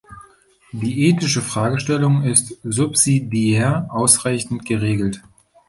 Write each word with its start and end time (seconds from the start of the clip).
Die 0.71 1.05
ethische 1.09 1.43
Fragestellung 1.43 2.23
ist 2.23 2.57
subsidiär 2.63 3.85
ausreichend 3.91 4.65
geregelt. 4.65 5.21